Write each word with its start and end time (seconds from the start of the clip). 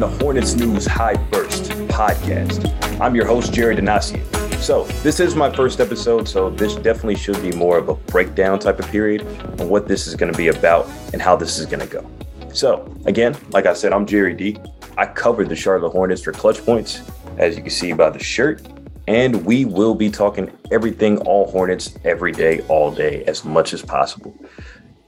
the 0.00 0.08
Hornets 0.08 0.54
News 0.54 0.86
High 0.86 1.16
Burst 1.30 1.64
podcast. 1.88 2.74
I'm 3.02 3.14
your 3.14 3.26
host, 3.26 3.52
Jerry 3.52 3.76
Donatien. 3.76 4.24
So, 4.56 4.84
this 5.02 5.20
is 5.20 5.34
my 5.34 5.54
first 5.54 5.78
episode, 5.78 6.26
so 6.26 6.48
this 6.48 6.74
definitely 6.76 7.16
should 7.16 7.42
be 7.42 7.52
more 7.52 7.76
of 7.76 7.90
a 7.90 7.94
breakdown 7.94 8.58
type 8.58 8.78
of 8.78 8.86
period 8.86 9.26
on 9.60 9.68
what 9.68 9.86
this 9.86 10.06
is 10.06 10.14
going 10.14 10.32
to 10.32 10.38
be 10.38 10.48
about 10.48 10.88
and 11.12 11.20
how 11.20 11.36
this 11.36 11.58
is 11.58 11.66
going 11.66 11.86
to 11.86 11.86
go. 11.86 12.10
So, 12.50 12.90
again, 13.04 13.36
like 13.50 13.66
I 13.66 13.74
said, 13.74 13.92
I'm 13.92 14.06
Jerry 14.06 14.32
D. 14.32 14.56
I 14.96 15.04
covered 15.04 15.50
the 15.50 15.56
Charlotte 15.56 15.90
Hornets 15.90 16.22
for 16.22 16.32
Clutch 16.32 16.64
Points, 16.64 17.02
as 17.36 17.54
you 17.54 17.60
can 17.60 17.70
see 17.70 17.92
by 17.92 18.08
the 18.08 18.18
shirt, 18.18 18.66
and 19.06 19.44
we 19.44 19.66
will 19.66 19.94
be 19.94 20.08
talking 20.08 20.50
everything 20.70 21.18
all 21.26 21.50
Hornets 21.50 21.94
every 22.06 22.32
day, 22.32 22.62
all 22.68 22.90
day, 22.90 23.22
as 23.24 23.44
much 23.44 23.74
as 23.74 23.82
possible. 23.82 24.34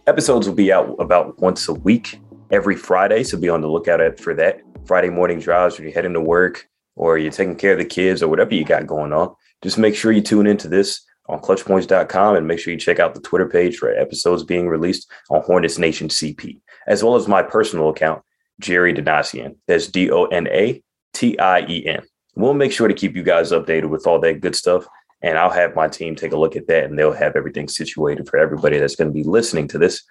Episodes 0.07 0.47
will 0.47 0.55
be 0.55 0.71
out 0.71 0.95
about 0.99 1.39
once 1.39 1.67
a 1.69 1.73
week, 1.73 2.21
every 2.53 2.77
Friday, 2.77 3.25
so 3.25 3.37
be 3.37 3.49
on 3.49 3.61
the 3.61 3.69
lookout 3.69 4.21
for 4.21 4.35
that. 4.35 4.61
Friday 4.85 5.11
morning 5.11 5.41
drives 5.41 5.77
when 5.77 5.85
you're 5.85 5.95
heading 5.95 6.13
to 6.13 6.21
work 6.21 6.69
or 6.95 7.19
you're 7.19 7.33
taking 7.33 7.57
care 7.57 7.73
of 7.73 7.79
the 7.79 7.85
kids 7.85 8.23
or 8.23 8.29
whatever 8.29 8.55
you 8.55 8.65
got 8.65 8.87
going 8.87 9.13
on 9.13 9.35
just 9.63 9.79
make 9.79 9.95
sure 9.95 10.13
you 10.13 10.21
tune 10.21 10.47
into 10.47 10.69
this 10.69 11.03
on 11.29 11.41
clutchpoints.com 11.41 12.37
and 12.37 12.47
make 12.47 12.59
sure 12.59 12.73
you 12.73 12.79
check 12.79 12.99
out 12.99 13.15
the 13.15 13.21
Twitter 13.21 13.49
page 13.49 13.79
for 13.79 13.91
episodes 13.91 14.43
being 14.43 14.69
released 14.69 15.11
on 15.31 15.41
Hornets 15.43 15.79
Nation 15.79 16.09
CP, 16.09 16.61
as 16.89 17.03
well 17.03 17.15
as 17.15 17.29
my 17.29 17.43
personal 17.43 17.89
account, 17.89 18.23
Jerry 18.61 18.93
Donatien. 18.93 19.57
That's 19.69 19.87
D 19.87 20.11
O 20.11 20.25
N 20.27 20.49
A 20.49 20.83
T 21.15 21.39
I 21.39 21.61
E 21.69 21.87
N. 21.87 22.03
We'll 22.35 22.55
make 22.55 22.73
sure 22.73 22.89
to 22.89 22.95
keep 22.95 23.15
you 23.15 23.23
guys 23.23 23.53
updated 23.53 23.89
with 23.89 24.07
all 24.07 24.19
that 24.21 24.41
good 24.41 24.57
stuff. 24.57 24.85
And 25.23 25.39
I'll 25.39 25.51
have 25.51 25.77
my 25.77 25.87
team 25.87 26.17
take 26.17 26.33
a 26.33 26.37
look 26.37 26.57
at 26.57 26.67
that 26.67 26.85
and 26.85 26.99
they'll 26.99 27.13
have 27.13 27.37
everything 27.37 27.69
situated 27.69 28.29
for 28.29 28.39
everybody 28.39 28.79
that's 28.79 28.97
going 28.97 29.09
to 29.09 29.15
be 29.15 29.23
listening 29.23 29.69
to 29.69 29.79
this. 29.79 30.03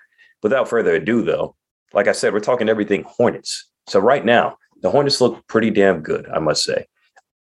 Without 0.41 0.69
further 0.69 0.95
ado, 0.95 1.23
though, 1.23 1.55
like 1.93 2.07
I 2.07 2.13
said, 2.13 2.33
we're 2.33 2.39
talking 2.39 2.69
everything 2.69 3.03
Hornets. 3.03 3.69
So 3.87 3.99
right 3.99 4.23
now, 4.23 4.57
the 4.81 4.89
Hornets 4.89 5.21
look 5.21 5.45
pretty 5.47 5.69
damn 5.69 6.01
good, 6.01 6.27
I 6.29 6.39
must 6.39 6.63
say 6.63 6.85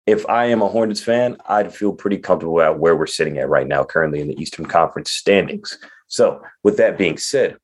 if 0.10 0.28
I 0.28 0.46
am 0.46 0.64
a 0.64 0.68
Hornets 0.68 1.04
fan, 1.04 1.38
I'd 1.48 1.74
feel 1.74 1.94
pretty 1.94 2.18
comfortable 2.18 2.60
at 2.62 2.80
where 2.80 2.96
we're 2.96 3.06
sitting 3.06 3.38
at 3.38 3.48
right 3.48 3.68
now, 3.68 3.84
currently 3.84 4.22
in 4.22 4.28
the 4.28 4.42
Eastern 4.42 4.66
Conference 4.66 5.12
standings. 5.12 5.78
So, 6.08 6.42
with 6.64 6.78
that 6.78 6.98
being 6.98 7.20
said, 7.20 7.58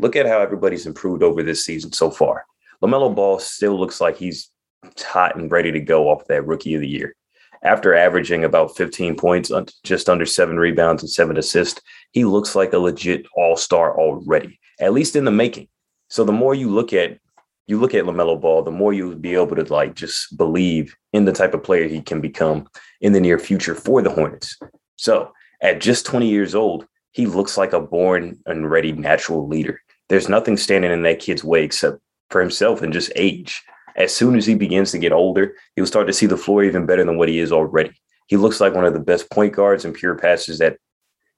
look 0.00 0.16
at 0.16 0.26
how 0.26 0.40
everybody's 0.40 0.84
improved 0.84 1.22
over 1.22 1.44
this 1.44 1.64
season 1.64 1.92
so 1.92 2.10
far. 2.10 2.44
LaMelo 2.82 3.14
Ball 3.14 3.38
still 3.38 3.78
looks 3.78 4.00
like 4.00 4.16
he's 4.16 4.50
hot 4.98 5.36
and 5.36 5.52
ready 5.52 5.70
to 5.70 5.80
go 5.80 6.08
off 6.08 6.26
that 6.26 6.44
rookie 6.44 6.74
of 6.74 6.80
the 6.80 6.88
year. 6.88 7.14
After 7.62 7.94
averaging 7.94 8.42
about 8.42 8.76
15 8.76 9.14
points, 9.14 9.52
just 9.84 10.08
under 10.08 10.26
seven 10.26 10.58
rebounds 10.58 11.04
and 11.04 11.10
seven 11.10 11.36
assists, 11.36 11.80
he 12.10 12.24
looks 12.24 12.56
like 12.56 12.72
a 12.72 12.78
legit 12.78 13.26
all 13.36 13.56
star 13.56 13.96
already, 13.96 14.58
at 14.80 14.92
least 14.92 15.14
in 15.14 15.24
the 15.24 15.30
making. 15.30 15.68
So, 16.12 16.24
the 16.24 16.30
more 16.32 16.54
you 16.54 16.68
look 16.68 16.92
at 16.92 17.18
you 17.66 17.80
look 17.80 17.94
at 17.94 18.04
LaMelo 18.04 18.38
Ball, 18.38 18.62
the 18.62 18.70
more 18.70 18.92
you'll 18.92 19.14
be 19.14 19.32
able 19.34 19.56
to 19.56 19.64
like 19.72 19.94
just 19.94 20.36
believe 20.36 20.94
in 21.14 21.24
the 21.24 21.32
type 21.32 21.54
of 21.54 21.62
player 21.62 21.88
he 21.88 22.02
can 22.02 22.20
become 22.20 22.68
in 23.00 23.14
the 23.14 23.20
near 23.20 23.38
future 23.38 23.74
for 23.74 24.02
the 24.02 24.10
Hornets. 24.10 24.58
So 24.96 25.32
at 25.62 25.80
just 25.80 26.04
20 26.04 26.28
years 26.28 26.54
old, 26.54 26.86
he 27.12 27.24
looks 27.24 27.56
like 27.56 27.72
a 27.72 27.80
born 27.80 28.38
and 28.44 28.70
ready 28.70 28.92
natural 28.92 29.48
leader. 29.48 29.80
There's 30.10 30.28
nothing 30.28 30.58
standing 30.58 30.92
in 30.92 31.00
that 31.04 31.18
kid's 31.18 31.44
way 31.44 31.64
except 31.64 31.98
for 32.28 32.42
himself 32.42 32.82
and 32.82 32.92
just 32.92 33.10
age. 33.16 33.62
As 33.96 34.14
soon 34.14 34.36
as 34.36 34.44
he 34.44 34.54
begins 34.54 34.90
to 34.90 34.98
get 34.98 35.12
older, 35.12 35.54
he'll 35.76 35.86
start 35.86 36.08
to 36.08 36.12
see 36.12 36.26
the 36.26 36.36
floor 36.36 36.62
even 36.62 36.84
better 36.84 37.06
than 37.06 37.16
what 37.16 37.30
he 37.30 37.38
is 37.38 37.52
already. 37.52 37.92
He 38.26 38.36
looks 38.36 38.60
like 38.60 38.74
one 38.74 38.84
of 38.84 38.92
the 38.92 39.00
best 39.00 39.30
point 39.30 39.54
guards 39.54 39.86
and 39.86 39.94
pure 39.94 40.16
passers 40.16 40.58
that 40.58 40.76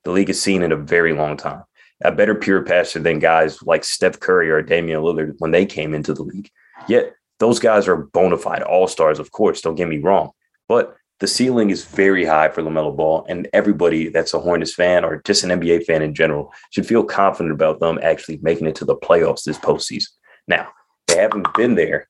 the 0.03 0.11
league 0.11 0.29
has 0.29 0.43
seen 0.43 0.65
in 0.65 0.73
a 0.73 0.77
very 0.77 1.13
long 1.13 1.37
time 1.37 1.63
a 2.03 2.13
better 2.13 2.35
pure 2.35 2.63
passer 2.63 2.99
than 2.99 3.19
guys 3.19 3.63
like 3.63 3.85
Steph 3.85 4.21
Curry 4.21 4.51
or 4.51 4.63
Damian 4.63 5.01
Lillard 5.01 5.35
when 5.39 5.51
they 5.51 5.67
came 5.67 5.95
into 5.95 6.13
the 6.13 6.23
league. 6.23 6.51
Yet 6.89 7.15
those 7.39 7.59
guys 7.59 7.89
are 7.89 7.97
bona 7.97 8.37
fide 8.37 8.63
all 8.63 8.89
stars, 8.89 9.19
of 9.19 9.31
course. 9.33 9.61
Don't 9.61 9.75
get 9.75 9.89
me 9.89 9.99
wrong, 9.99 10.31
but 10.69 10.97
the 11.21 11.27
ceiling 11.29 11.71
is 11.71 11.85
very 11.85 12.25
high 12.25 12.49
for 12.49 12.63
LaMelo 12.63 12.95
Ball, 12.95 13.25
and 13.29 13.49
everybody 13.53 14.09
that's 14.09 14.35
a 14.35 14.41
Hornets 14.41 14.75
fan 14.75 15.05
or 15.05 15.23
just 15.25 15.45
an 15.45 15.51
NBA 15.51 15.85
fan 15.85 16.03
in 16.03 16.15
general 16.15 16.53
should 16.71 16.87
feel 16.87 17.05
confident 17.05 17.55
about 17.55 17.81
them 17.81 17.99
actually 18.03 18.39
making 18.43 18.67
it 18.67 18.75
to 18.77 18.85
the 18.85 18.97
playoffs 18.97 19.45
this 19.45 19.59
postseason. 19.59 20.09
Now 20.49 20.69
they 21.07 21.17
haven't 21.17 21.53
been 21.55 21.77
there. 21.77 22.09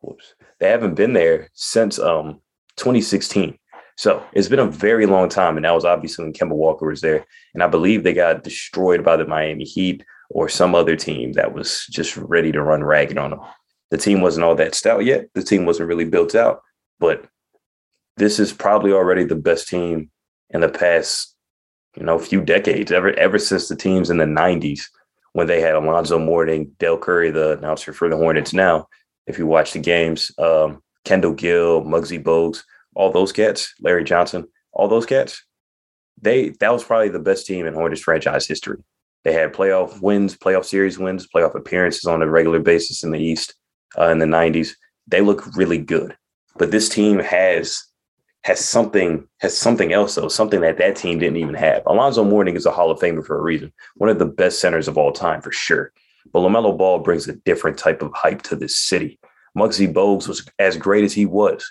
Whoops, 0.00 0.34
they 0.60 0.68
haven't 0.68 0.94
been 0.94 1.14
there 1.14 1.48
since 1.54 1.98
um 1.98 2.40
2016. 2.76 3.58
So 3.96 4.22
it's 4.32 4.48
been 4.48 4.58
a 4.58 4.66
very 4.66 5.06
long 5.06 5.28
time. 5.28 5.56
And 5.56 5.64
that 5.64 5.74
was 5.74 5.84
obviously 5.84 6.24
when 6.24 6.34
Kemba 6.34 6.52
Walker 6.52 6.86
was 6.86 7.00
there. 7.00 7.24
And 7.54 7.62
I 7.62 7.66
believe 7.66 8.02
they 8.02 8.12
got 8.12 8.44
destroyed 8.44 9.04
by 9.04 9.16
the 9.16 9.26
Miami 9.26 9.64
Heat 9.64 10.04
or 10.30 10.48
some 10.48 10.74
other 10.74 10.96
team 10.96 11.32
that 11.32 11.54
was 11.54 11.86
just 11.86 12.16
ready 12.16 12.52
to 12.52 12.62
run 12.62 12.84
ragged 12.84 13.18
on 13.18 13.30
them. 13.30 13.40
The 13.90 13.96
team 13.96 14.20
wasn't 14.20 14.44
all 14.44 14.54
that 14.56 14.74
stout 14.74 15.04
yet. 15.04 15.28
The 15.34 15.42
team 15.42 15.64
wasn't 15.64 15.88
really 15.88 16.04
built 16.04 16.34
out. 16.34 16.62
But 16.98 17.26
this 18.16 18.38
is 18.38 18.52
probably 18.52 18.92
already 18.92 19.24
the 19.24 19.34
best 19.36 19.68
team 19.68 20.10
in 20.50 20.60
the 20.60 20.68
past, 20.68 21.34
you 21.96 22.04
know, 22.04 22.18
few 22.18 22.42
decades, 22.42 22.92
ever 22.92 23.12
ever 23.18 23.38
since 23.38 23.68
the 23.68 23.76
teams 23.76 24.10
in 24.10 24.18
the 24.18 24.24
90s 24.24 24.82
when 25.32 25.46
they 25.46 25.60
had 25.60 25.74
Alonzo 25.74 26.18
Mourning, 26.18 26.72
Dell 26.78 26.98
Curry, 26.98 27.30
the 27.30 27.58
announcer 27.58 27.92
for 27.92 28.08
the 28.08 28.16
Hornets 28.16 28.52
now. 28.52 28.88
If 29.26 29.38
you 29.38 29.46
watch 29.46 29.72
the 29.72 29.78
games, 29.78 30.30
um, 30.38 30.82
Kendall 31.04 31.34
Gill, 31.34 31.82
Muggsy 31.82 32.22
Bogues, 32.22 32.62
all 32.96 33.12
those 33.12 33.30
cats, 33.30 33.74
Larry 33.80 34.04
Johnson, 34.04 34.48
all 34.72 34.88
those 34.88 35.06
cats, 35.06 35.44
they 36.20 36.48
that 36.60 36.72
was 36.72 36.82
probably 36.82 37.10
the 37.10 37.18
best 37.18 37.46
team 37.46 37.66
in 37.66 37.74
Hornets 37.74 38.00
franchise 38.00 38.46
history. 38.46 38.82
They 39.22 39.32
had 39.32 39.52
playoff 39.52 40.00
wins, 40.00 40.36
playoff 40.36 40.64
series 40.64 40.98
wins, 40.98 41.28
playoff 41.28 41.54
appearances 41.54 42.06
on 42.06 42.22
a 42.22 42.28
regular 42.28 42.58
basis 42.58 43.04
in 43.04 43.10
the 43.10 43.20
East 43.20 43.54
uh, 43.98 44.08
in 44.08 44.18
the 44.18 44.26
'90s. 44.26 44.70
They 45.06 45.20
look 45.20 45.54
really 45.56 45.78
good, 45.78 46.16
but 46.56 46.70
this 46.70 46.88
team 46.88 47.18
has 47.18 47.84
has 48.44 48.64
something 48.64 49.28
has 49.40 49.56
something 49.56 49.92
else 49.92 50.14
though, 50.14 50.28
something 50.28 50.62
that 50.62 50.78
that 50.78 50.96
team 50.96 51.18
didn't 51.18 51.36
even 51.36 51.54
have. 51.54 51.82
Alonzo 51.84 52.24
Mourning 52.24 52.56
is 52.56 52.64
a 52.64 52.72
Hall 52.72 52.90
of 52.90 52.98
Famer 52.98 53.24
for 53.24 53.38
a 53.38 53.42
reason, 53.42 53.72
one 53.96 54.08
of 54.08 54.18
the 54.18 54.24
best 54.24 54.58
centers 54.58 54.88
of 54.88 54.96
all 54.96 55.12
time 55.12 55.42
for 55.42 55.52
sure. 55.52 55.92
But 56.32 56.40
Lamelo 56.40 56.76
Ball 56.76 57.00
brings 57.00 57.28
a 57.28 57.36
different 57.44 57.76
type 57.76 58.00
of 58.00 58.12
hype 58.14 58.42
to 58.42 58.56
this 58.56 58.76
city. 58.78 59.18
Muggsy 59.56 59.92
Bogues 59.92 60.28
was 60.28 60.48
as 60.58 60.76
great 60.76 61.04
as 61.04 61.12
he 61.12 61.26
was 61.26 61.64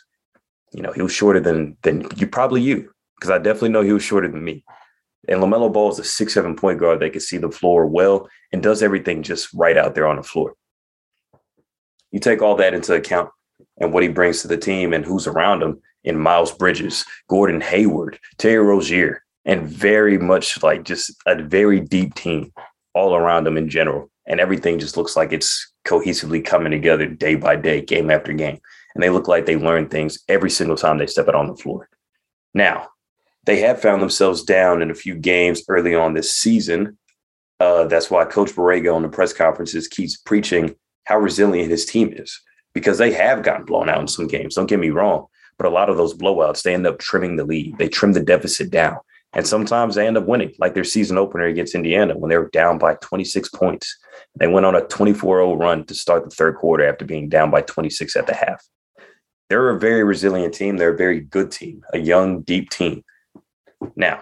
you 0.72 0.82
know, 0.82 0.92
he 0.92 1.02
was 1.02 1.14
shorter 1.14 1.40
than 1.40 1.78
than 1.84 2.08
you 2.16 2.28
probably 2.28 2.62
you, 2.62 2.92
because 3.16 3.30
I 3.30 3.38
definitely 3.38 3.70
know 3.70 3.82
he 3.82 3.94
was 3.94 4.04
shorter 4.04 4.28
than 4.28 4.44
me. 4.44 4.64
And 5.28 5.42
LaMelo 5.42 5.72
Ball 5.72 5.92
is 5.92 6.00
a 6.00 6.04
six, 6.04 6.34
seven 6.34 6.56
point 6.56 6.80
guard 6.80 7.00
that 7.00 7.12
can 7.12 7.22
see 7.22 7.38
the 7.38 7.52
floor 7.52 7.88
well 7.88 8.30
and 8.52 8.62
does 8.62 8.84
everything 8.84 9.24
just 9.24 9.54
right 9.54 9.78
out 9.78 9.96
there 9.96 10.08
on 10.08 10.18
the 10.18 10.24
floor. 10.24 10.54
You 12.12 12.20
take 12.20 12.42
all 12.42 12.56
that 12.58 12.74
into 12.74 12.94
account 12.94 13.30
and 13.78 13.92
what 13.92 14.04
he 14.04 14.10
brings 14.10 14.42
to 14.42 14.48
the 14.48 14.58
team 14.58 14.94
and 14.94 15.04
who's 15.04 15.28
around 15.28 15.64
him 15.64 15.82
in 16.04 16.20
Miles 16.20 16.52
Bridges, 16.52 17.06
Gordon 17.28 17.62
Hayward, 17.62 18.20
Terry 18.38 18.64
Rozier, 18.64 19.24
and 19.44 19.68
very 19.68 20.18
much 20.18 20.62
like 20.62 20.84
just 20.84 21.14
a 21.26 21.42
very 21.42 21.80
deep 21.80 22.14
team 22.14 22.52
all 22.94 23.16
around 23.16 23.48
him 23.48 23.58
in 23.58 23.70
general. 23.70 24.10
And 24.28 24.40
everything 24.40 24.80
just 24.80 24.98
looks 24.98 25.16
like 25.16 25.34
it's 25.34 25.74
cohesively 25.86 26.44
coming 26.44 26.72
together 26.72 27.08
day 27.08 27.36
by 27.36 27.56
day, 27.56 27.82
game 27.82 28.10
after 28.10 28.34
game 28.34 28.60
and 28.96 29.04
they 29.04 29.10
look 29.10 29.28
like 29.28 29.46
they 29.46 29.58
learn 29.58 29.88
things 29.88 30.20
every 30.28 30.50
single 30.50 30.78
time 30.78 30.98
they 30.98 31.06
step 31.06 31.28
out 31.28 31.36
on 31.36 31.48
the 31.48 31.56
floor. 31.56 31.90
Now, 32.54 32.88
they 33.44 33.60
have 33.60 33.82
found 33.82 34.02
themselves 34.02 34.44
down 34.44 34.82
in 34.82 34.90
a 34.90 34.96
few 34.96 35.14
games 35.16 35.62
early 35.68 35.94
on 35.94 36.14
this 36.14 36.34
season. 36.34 36.98
Uh, 37.60 37.86
that's 37.86 38.10
why 38.10 38.26
Coach 38.26 38.54
Borrego 38.54 38.96
in 38.96 39.04
the 39.04 39.10
press 39.10 39.34
conferences 39.34 39.88
keeps 39.88 40.18
preaching 40.18 40.76
how 41.04 41.20
resilient 41.20 41.70
his 41.70 41.86
team 41.86 42.12
is 42.14 42.42
because 42.74 42.98
they 42.98 43.12
have 43.12 43.44
gotten 43.44 43.66
blown 43.66 43.90
out 43.90 44.02
in 44.02 44.08
some 44.08 44.28
games. 44.28 44.56
Don't 44.56 44.66
get 44.66 44.80
me 44.80 44.90
wrong, 44.90 45.28
but 45.58 45.68
a 45.68 45.70
lot 45.70 45.90
of 45.90 45.98
those 45.98 46.14
blowouts, 46.14 46.64
they 46.64 46.74
end 46.74 46.88
up 46.88 46.98
trimming 46.98 47.36
the 47.36 47.46
lead. 47.46 47.78
They 47.78 47.88
trim 47.88 48.14
the 48.14 48.22
deficit 48.22 48.72
down. 48.72 48.98
And 49.34 49.46
sometimes 49.46 49.96
they 49.96 50.08
end 50.08 50.18
up 50.18 50.28
winning, 50.28 50.54
like 50.60 50.74
their 50.74 50.86
season 50.86 51.18
opener 51.18 51.44
against 51.44 51.76
Indiana 51.76 52.18
when 52.18 52.30
they 52.30 52.38
were 52.38 52.50
down 52.52 52.78
by 52.78 52.96
26 52.96 53.50
points. 53.50 53.94
They 54.40 54.48
went 54.48 54.66
on 54.66 54.76
a 54.76 54.82
24 54.82 55.40
0 55.40 55.56
run 55.56 55.86
to 55.86 55.94
start 55.94 56.24
the 56.24 56.30
third 56.30 56.56
quarter 56.56 56.88
after 56.88 57.04
being 57.04 57.28
down 57.28 57.52
by 57.52 57.62
26 57.62 58.16
at 58.16 58.28
the 58.28 58.34
half 58.34 58.66
they're 59.50 59.70
a 59.70 59.80
very 59.80 60.04
resilient 60.04 60.54
team. 60.54 60.78
They're 60.78 60.94
a 60.94 60.98
very 60.98 61.20
good 61.20 61.52
team, 61.52 61.84
a 61.94 62.00
young, 62.00 62.42
deep 62.42 62.70
team. 62.70 63.04
Now, 63.96 64.22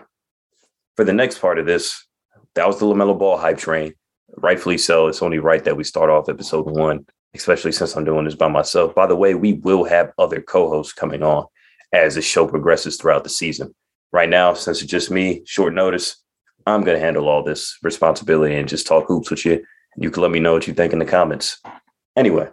for 0.96 1.06
the 1.06 1.14
next 1.14 1.40
part 1.40 1.60
of 1.60 1.66
this, 1.66 2.06
that 2.56 2.68
was 2.68 2.80
the 2.80 2.86
LaMelo 2.86 3.18
Ball 3.18 3.38
hype 3.38 3.58
train. 3.58 3.94
Rightfully 4.38 4.78
so. 4.78 5.08
It's 5.08 5.22
only 5.22 5.40
right 5.40 5.64
that 5.64 5.78
we 5.78 5.84
start 5.84 6.10
off 6.10 6.30
episode 6.30 6.66
one, 6.66 7.06
especially 7.34 7.72
since 7.72 7.96
I'm 7.96 8.04
doing 8.04 8.26
this 8.26 8.36
by 8.36 8.48
myself. 8.48 8.94
By 8.96 9.08
the 9.08 9.16
way, 9.16 9.34
we 9.36 9.54
will 9.54 9.84
have 9.86 10.12
other 10.18 10.42
co 10.42 10.70
hosts 10.70 10.94
coming 10.94 11.24
on 11.24 11.46
as 11.94 12.16
the 12.16 12.22
show 12.22 12.48
progresses 12.48 12.98
throughout 12.98 13.24
the 13.24 13.30
season. 13.30 13.74
Right 14.12 14.30
now, 14.30 14.54
since 14.54 14.82
it's 14.82 14.92
just 14.92 15.12
me, 15.12 15.44
short 15.46 15.74
notice, 15.74 16.18
I'm 16.66 16.84
going 16.84 16.98
to 16.98 17.04
handle 17.04 17.28
all 17.28 17.44
this 17.44 17.78
responsibility 17.84 18.56
and 18.56 18.68
just 18.68 18.88
talk 18.88 19.06
hoops 19.08 19.30
with 19.30 19.46
you. 19.46 19.54
And 19.54 20.04
you 20.04 20.12
can 20.12 20.22
let 20.22 20.32
me 20.32 20.40
know 20.40 20.54
what 20.54 20.68
you 20.68 20.74
think 20.74 20.94
in 20.94 21.00
the 21.00 21.06
comments. 21.06 21.60
Anyway, 22.16 22.50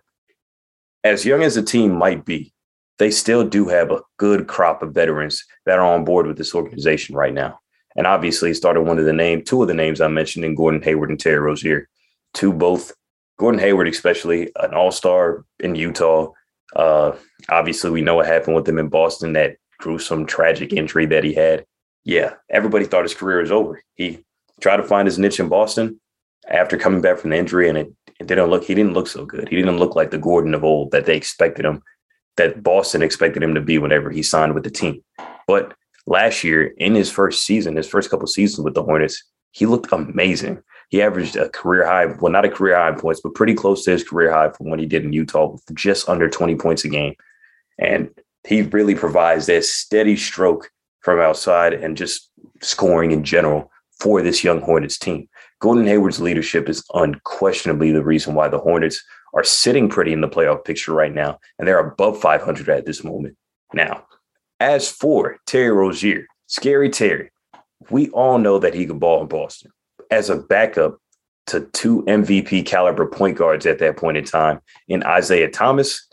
as 1.05 1.25
young 1.25 1.43
as 1.43 1.55
the 1.55 1.63
team 1.63 1.93
might 1.93 2.25
be, 2.25 2.53
they 3.01 3.11
still 3.11 3.45
do 3.45 3.67
have 3.67 3.91
a 3.91 4.03
good 4.19 4.47
crop 4.47 4.83
of 4.83 4.95
veterans 4.95 5.43
that 5.65 5.79
are 5.79 5.95
on 5.95 6.05
board 6.05 6.27
with 6.27 6.37
this 6.37 6.55
organization 6.55 7.17
right 7.17 7.33
now. 7.35 7.59
And 7.97 8.07
obviously, 8.07 8.53
started 8.55 8.83
one 8.83 8.99
of 8.99 9.07
the 9.07 9.13
name, 9.13 9.43
two 9.43 9.63
of 9.63 9.69
the 9.69 9.75
names 9.75 10.01
I 10.01 10.09
mentioned 10.09 10.45
in 10.45 10.55
Gordon 10.55 10.83
Hayward 10.83 11.11
and 11.11 11.19
Terry 11.19 11.41
Rozier. 11.41 11.89
Two 12.35 12.53
both, 12.53 12.93
Gordon 13.39 13.59
Hayward 13.59 13.89
especially, 13.89 14.53
an 14.57 14.75
all-star 14.75 15.45
in 15.59 15.75
Utah, 15.75 16.33
Uh, 16.75 17.17
obviously, 17.49 17.91
we 17.91 18.03
know 18.03 18.17
what 18.17 18.27
happened 18.27 18.55
with 18.55 18.69
him 18.69 18.79
in 18.79 18.89
Boston, 18.89 19.33
that 19.33 19.57
gruesome, 19.79 20.27
tragic 20.27 20.73
injury 20.73 21.07
that 21.07 21.25
he 21.25 21.35
had. 21.35 21.65
Yeah, 22.05 22.35
everybody 22.49 22.85
thought 22.85 23.03
his 23.05 23.15
career 23.15 23.41
was 23.41 23.51
over. 23.51 23.83
He 23.95 24.25
tried 24.61 24.79
to 24.79 24.85
find 24.85 25.07
his 25.07 25.19
niche 25.19 25.41
in 25.41 25.49
Boston 25.49 26.01
after 26.49 26.77
coming 26.77 27.01
back 27.01 27.19
from 27.19 27.31
the 27.31 27.37
injury, 27.37 27.69
and 27.69 27.79
it, 27.79 27.93
it 28.21 28.27
didn't 28.27 28.51
look. 28.51 28.65
He 28.65 28.75
didn't 28.75 28.95
look 28.95 29.09
so 29.09 29.25
good. 29.25 29.49
He 29.49 29.57
didn't 29.57 29.79
look 29.79 29.97
like 29.97 30.11
the 30.11 30.19
Gordon 30.19 30.55
of 30.55 30.65
old 30.65 30.93
that 30.93 31.07
they 31.07 31.17
expected 31.17 31.65
him, 31.65 31.83
that 32.37 32.63
Boston 32.63 33.03
expected 33.03 33.43
him 33.43 33.55
to 33.55 33.61
be 33.61 33.79
whenever 33.79 34.11
he 34.11 34.23
signed 34.23 34.55
with 34.55 34.65
the 34.65 34.71
team. 34.71 35.03
But 35.47 35.75
last 36.07 36.45
year, 36.45 36.73
in 36.79 36.95
his 36.95 37.11
first 37.11 37.45
season, 37.45 37.77
his 37.77 37.89
first 37.89 38.11
couple 38.11 38.27
seasons 38.27 38.65
with 38.65 38.75
the 38.75 38.83
Hornets, 38.83 39.23
he 39.53 39.67
looked 39.67 39.93
amazing. 39.93 40.63
He 40.91 41.03
averaged 41.03 41.37
a 41.37 41.49
career 41.49 41.87
high, 41.87 42.07
well, 42.07 42.33
not 42.33 42.45
a 42.45 42.51
career 42.51 42.77
high 42.77 42.89
in 42.89 42.97
points, 42.97 43.21
but 43.21 43.35
pretty 43.35 43.55
close 43.55 43.85
to 43.85 43.93
his 43.93 44.05
career 44.05 44.33
high 44.33 44.51
from 44.51 44.71
what 44.71 44.81
he 44.81 44.87
did 44.87 45.05
in 45.05 45.13
Utah, 45.13 45.53
with 45.53 45.65
just 45.75 46.09
under 46.09 46.29
20 46.29 46.57
points 46.57 46.85
a 46.85 46.89
game. 46.89 47.15
And 47.79 48.11
he 48.47 48.63
really 48.63 48.95
provides 48.95 49.47
that 49.47 49.65
steady 49.65 50.17
stroke 50.17 50.71
from 51.01 51.21
outside 51.21 51.75
and 51.75 51.97
just 51.97 52.31
scoring 52.63 53.13
in 53.13 53.25
general 53.25 53.71
for 54.01 54.23
this 54.23 54.43
young 54.43 54.61
Hornets 54.61 54.99
team. 54.99 55.29
Gordon 55.61 55.87
Hayward's 55.87 56.21
leadership 56.21 56.69
is 56.69 56.85
unquestionably 56.95 57.93
the 57.93 58.03
reason 58.03 58.35
why 58.35 58.49
the 58.49 58.59
Hornets 58.59 59.03
are 59.35 59.45
sitting 59.45 59.89
pretty 59.89 60.13
in 60.13 60.21
the 60.21 60.29
playoff 60.29 60.65
picture 60.65 60.93
right 60.93 61.13
now, 61.13 61.39
and 61.59 61.67
they're 61.67 61.79
above 61.79 62.21
500 62.21 62.69
at 62.69 62.87
this 62.87 63.05
moment. 63.05 63.37
Now, 63.73 64.05
as 64.59 64.91
for 64.91 65.39
Terry 65.47 65.71
Rozier, 65.71 66.27
scary 66.47 66.91
Terry, 66.91 67.31
we 67.91 68.11
all 68.11 68.39
know 68.39 68.59
that 68.59 68.75
he 68.75 68.87
can 68.87 68.99
ball 68.99 69.23
in 69.23 69.29
Boston 69.29 69.71
as 70.11 70.29
a 70.29 70.37
backup 70.37 70.99
to 71.47 71.61
two 71.73 72.03
MVP 72.03 72.67
caliber 72.67 73.07
point 73.07 73.39
guards 73.39 73.67
at 73.67 73.79
that 73.79 73.97
point 73.97 74.17
in 74.17 74.25
time 74.25 74.61
in 74.89 75.03
Isaiah 75.05 75.51
Thomas 75.51 76.07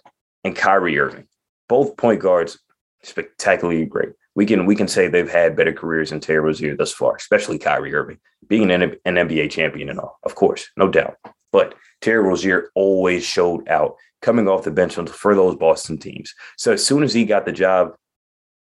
and 0.43 0.55
Kyrie 0.55 0.97
Irving. 0.97 1.27
Both 1.67 1.97
point 1.97 2.21
guards 2.21 2.57
spectacularly 3.03 3.85
great. 3.85 4.09
We 4.35 4.45
can 4.45 4.65
we 4.65 4.75
can 4.75 4.87
say 4.87 5.07
they've 5.07 5.29
had 5.29 5.55
better 5.55 5.73
careers 5.73 6.11
than 6.11 6.19
Terry 6.19 6.39
Rozier 6.39 6.75
thus 6.75 6.93
far, 6.93 7.15
especially 7.15 7.57
Kyrie 7.57 7.93
Irving 7.93 8.19
being 8.47 8.71
an, 8.71 8.95
an 9.03 9.15
NBA 9.15 9.51
champion 9.51 9.89
and 9.89 9.99
all, 9.99 10.19
of 10.23 10.35
course, 10.35 10.69
no 10.77 10.87
doubt. 10.87 11.17
But 11.51 11.75
Terry 12.01 12.23
Rozier 12.23 12.69
always 12.75 13.23
showed 13.23 13.67
out 13.67 13.95
coming 14.21 14.47
off 14.47 14.63
the 14.63 14.71
bench 14.71 14.95
for 14.95 15.35
those 15.35 15.55
Boston 15.55 15.97
teams. 15.97 16.33
So 16.57 16.73
as 16.73 16.85
soon 16.85 17.03
as 17.03 17.13
he 17.13 17.25
got 17.25 17.45
the 17.45 17.51
job 17.51 17.95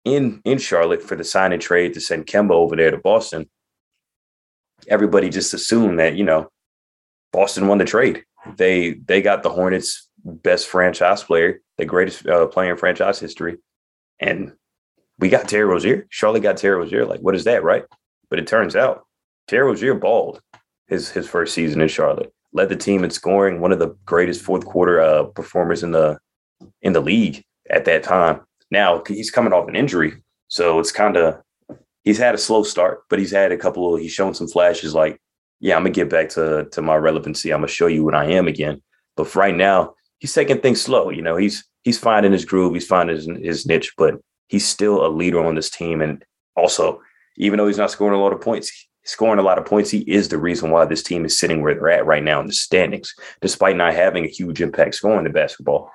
in 0.05 0.41
in 0.45 0.57
Charlotte 0.57 1.01
for 1.01 1.15
the 1.15 1.23
sign 1.23 1.53
and 1.53 1.61
trade 1.61 1.93
to 1.93 2.01
send 2.01 2.25
Kemba 2.25 2.51
over 2.51 2.75
there 2.75 2.91
to 2.91 2.97
Boston, 2.97 3.49
everybody 4.87 5.29
just 5.29 5.53
assumed 5.53 5.99
that 5.99 6.15
you 6.15 6.23
know 6.23 6.49
Boston 7.31 7.67
won 7.67 7.77
the 7.77 7.85
trade. 7.85 8.23
They 8.57 8.93
they 8.93 9.21
got 9.21 9.43
the 9.43 9.49
Hornets' 9.49 10.09
best 10.23 10.67
franchise 10.67 11.23
player, 11.23 11.61
the 11.77 11.85
greatest 11.85 12.27
uh, 12.27 12.47
player 12.47 12.71
in 12.71 12.77
franchise 12.77 13.19
history, 13.19 13.57
and 14.19 14.53
we 15.19 15.29
got 15.29 15.47
Terry 15.47 15.65
Rozier. 15.65 16.07
Charlotte 16.09 16.43
got 16.43 16.57
Terry 16.57 16.77
Rozier. 16.77 17.05
Like, 17.05 17.21
what 17.21 17.35
is 17.35 17.45
that, 17.45 17.63
right? 17.63 17.85
But 18.29 18.39
it 18.39 18.47
turns 18.47 18.75
out 18.75 19.05
Terry 19.47 19.65
Rozier 19.65 19.93
balled 19.93 20.41
his 20.87 21.09
his 21.09 21.27
first 21.27 21.53
season 21.53 21.81
in 21.81 21.87
Charlotte. 21.87 22.33
Led 22.53 22.69
the 22.69 22.75
team 22.75 23.03
in 23.03 23.09
scoring, 23.09 23.59
one 23.59 23.71
of 23.71 23.79
the 23.79 23.95
greatest 24.05 24.41
fourth 24.41 24.65
quarter 24.65 25.01
uh, 25.01 25.23
performers 25.23 25.83
in 25.83 25.91
the 25.91 26.17
in 26.81 26.93
the 26.93 27.01
league 27.01 27.43
at 27.69 27.85
that 27.85 28.03
time. 28.03 28.41
Now 28.71 29.03
he's 29.07 29.31
coming 29.31 29.53
off 29.53 29.67
an 29.67 29.75
injury, 29.75 30.23
so 30.47 30.79
it's 30.79 30.91
kind 30.91 31.17
of 31.17 31.41
he's 32.03 32.17
had 32.17 32.35
a 32.35 32.37
slow 32.37 32.63
start, 32.63 33.03
but 33.09 33.19
he's 33.19 33.31
had 33.31 33.51
a 33.51 33.57
couple 33.57 33.93
of 33.93 34.01
he's 34.01 34.11
shown 34.11 34.33
some 34.33 34.47
flashes 34.47 34.93
like, 34.93 35.19
yeah, 35.59 35.75
I'm 35.75 35.83
gonna 35.83 35.91
get 35.91 36.09
back 36.09 36.29
to 36.29 36.67
to 36.71 36.81
my 36.81 36.95
relevancy. 36.95 37.51
I'm 37.51 37.61
gonna 37.61 37.67
show 37.67 37.87
you 37.87 38.03
what 38.03 38.15
I 38.15 38.25
am 38.25 38.47
again. 38.47 38.81
But 39.15 39.27
for 39.27 39.39
right 39.39 39.55
now, 39.55 39.95
he's 40.19 40.33
taking 40.33 40.59
things 40.59 40.81
slow. 40.81 41.09
You 41.09 41.21
know, 41.21 41.35
he's 41.35 41.63
he's 41.83 41.99
finding 41.99 42.31
his 42.31 42.45
groove, 42.45 42.73
he's 42.73 42.87
finding 42.87 43.15
his, 43.15 43.25
his 43.25 43.65
niche, 43.65 43.93
but 43.97 44.15
he's 44.47 44.67
still 44.67 45.05
a 45.05 45.09
leader 45.09 45.43
on 45.43 45.55
this 45.55 45.69
team. 45.69 46.01
And 46.01 46.23
also, 46.55 47.01
even 47.37 47.57
though 47.57 47.67
he's 47.67 47.77
not 47.77 47.91
scoring 47.91 48.17
a 48.17 48.21
lot 48.21 48.33
of 48.33 48.41
points, 48.41 48.87
scoring 49.05 49.39
a 49.39 49.43
lot 49.43 49.57
of 49.57 49.65
points, 49.65 49.89
he 49.89 49.99
is 49.99 50.29
the 50.29 50.37
reason 50.37 50.71
why 50.71 50.85
this 50.85 51.03
team 51.03 51.25
is 51.25 51.37
sitting 51.37 51.61
where 51.61 51.73
they're 51.73 51.89
at 51.89 52.05
right 52.05 52.23
now 52.23 52.39
in 52.39 52.47
the 52.47 52.53
standings, 52.53 53.13
despite 53.41 53.75
not 53.75 53.93
having 53.93 54.25
a 54.25 54.29
huge 54.29 54.61
impact 54.61 54.95
scoring 54.95 55.23
the 55.23 55.29
basketball. 55.29 55.91